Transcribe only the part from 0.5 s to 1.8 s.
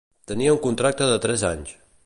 un contracte de tres anys.